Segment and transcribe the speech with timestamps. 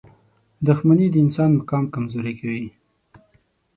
[0.67, 2.67] •دښمني د انسان مقام کمزوری کوي.